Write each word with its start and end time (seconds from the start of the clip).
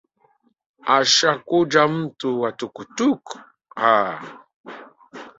Ashakuja 0.97 1.87
mtu 1.87 2.29
wa 2.41 2.51
tuktuk? 2.59 3.23
Ah! 3.89 4.19